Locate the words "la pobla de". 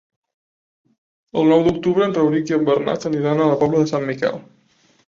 3.53-3.93